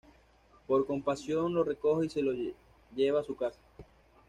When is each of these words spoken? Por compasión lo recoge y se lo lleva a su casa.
Por 0.65 0.87
compasión 0.87 1.53
lo 1.53 1.63
recoge 1.63 2.07
y 2.07 2.09
se 2.09 2.23
lo 2.23 2.33
lleva 2.95 3.19
a 3.19 3.23
su 3.23 3.35
casa. 3.35 3.59